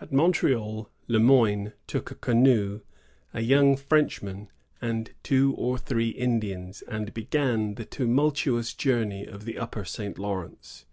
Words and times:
At 0.00 0.12
Montreal, 0.12 0.88
Le 1.08 1.18
Moyne 1.18 1.72
took 1.88 2.12
a 2.12 2.14
canoe, 2.14 2.82
a 3.34 3.40
young 3.40 3.76
Frenchman, 3.76 4.48
and 4.80 5.12
two 5.24 5.56
or 5.56 5.76
three 5.76 6.10
Indians, 6.10 6.82
and 6.82 7.12
began 7.12 7.74
the 7.74 7.84
tumultuous 7.84 8.72
journey 8.72 9.24
of 9.26 9.46
the 9.46 9.58
Upper 9.58 9.84
St. 9.84 10.20
Lawrence. 10.20 10.84